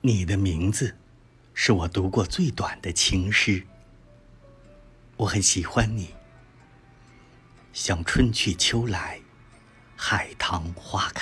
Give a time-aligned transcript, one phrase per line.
[0.00, 0.96] 你的名字
[1.54, 3.66] 是我读过最短的情诗
[5.16, 6.14] 我很喜欢你。
[7.72, 9.20] 像春去秋来
[9.96, 11.17] 海棠花开